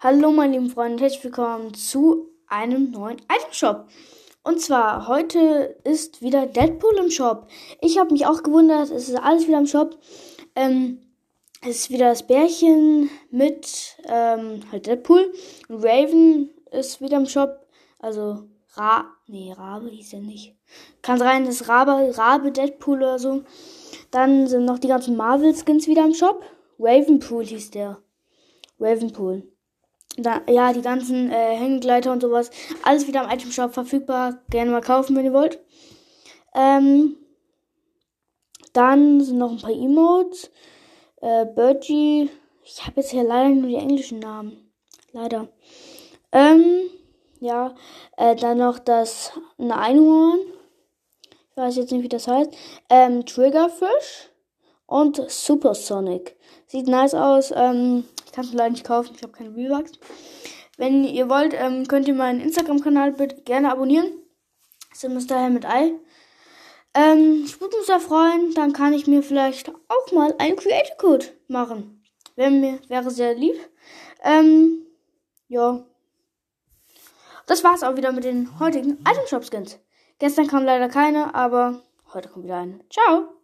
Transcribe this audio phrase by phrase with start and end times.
[0.00, 3.88] Hallo meine lieben Freunde, herzlich willkommen zu einem neuen Item Shop.
[4.44, 7.48] Und zwar heute ist wieder Deadpool im Shop.
[7.80, 9.98] Ich habe mich auch gewundert, es ist alles wieder im Shop.
[10.54, 11.00] Ähm,
[11.62, 15.32] es ist wieder das Bärchen mit ähm, halt Deadpool.
[15.70, 17.66] Raven ist wieder im Shop.
[17.98, 18.44] Also
[18.74, 20.56] Ra nee, Rabe hieß er nicht.
[21.00, 23.44] Kann sein, dass Rabe, Rabe Deadpool oder so.
[24.10, 26.44] Dann sind noch die ganzen Marvel Skins wieder im Shop.
[26.78, 27.96] Ravenpool hieß der.
[28.78, 29.55] Ravenpool.
[30.16, 32.50] Da, ja, die ganzen äh, Hängegleiter und sowas.
[32.82, 34.38] Alles wieder im Item Shop verfügbar.
[34.50, 35.60] Gerne mal kaufen, wenn ihr wollt.
[36.54, 37.16] Ähm,
[38.72, 40.50] dann sind noch ein paar Emotes.
[41.20, 42.30] Äh, Birgie.
[42.64, 44.72] Ich habe jetzt hier leider nur die englischen Namen.
[45.12, 45.48] Leider.
[46.32, 46.82] Ähm,
[47.40, 47.74] ja.
[48.16, 50.40] Äh, dann noch das eine Einhorn.
[51.50, 52.50] Ich weiß jetzt nicht, wie das heißt.
[52.88, 54.30] Ähm, Triggerfish
[54.86, 56.36] und Supersonic.
[56.66, 57.52] Sieht nice aus.
[57.54, 58.04] Ähm,
[58.36, 59.14] ich kann es leider nicht kaufen.
[59.16, 59.92] Ich habe keine V-Bucks.
[60.76, 64.12] Wenn ihr wollt, ähm, könnt ihr meinen Instagram-Kanal bitte gerne abonnieren.
[65.26, 65.92] Daher mit Ei.
[66.92, 68.52] Ähm, ich würde mich sehr freuen.
[68.52, 72.04] Dann kann ich mir vielleicht auch mal einen Creator Code machen.
[72.34, 73.56] Wäre mir, wäre sehr lieb.
[74.22, 74.86] Ähm,
[75.48, 75.82] ja.
[77.46, 79.78] Das war's auch wieder mit den heutigen Item Shop Skins.
[80.18, 81.80] Gestern kam leider keine, aber
[82.12, 82.80] heute kommt wieder eine.
[82.90, 83.35] Ciao!